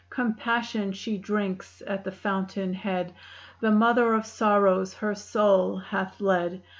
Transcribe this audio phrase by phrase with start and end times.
[0.09, 3.13] Compassion she drinks at the fountain head;
[3.59, 6.63] The Mother of Sorrows her soul hath led.